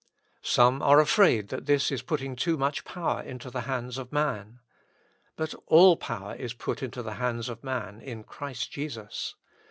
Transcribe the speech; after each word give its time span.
Some 0.41 0.81
are 0.81 0.99
afraid 0.99 1.49
that 1.49 1.67
this 1.67 1.91
is 1.91 2.01
putting 2.01 2.35
too 2.35 2.57
much 2.57 2.85
power 2.85 3.21
into 3.21 3.51
the 3.51 3.61
hands 3.69 3.99
of 3.99 4.11
man. 4.11 4.59
But 5.35 5.53
all 5.67 5.95
power 5.95 6.33
is 6.33 6.55
put 6.55 6.81
into 6.81 7.03
the 7.03 7.13
hands 7.21 7.49
of 7.49 7.63
man 7.63 8.01
in 8.01 8.23
Christ 8.23 8.71
Jesus. 8.71 9.35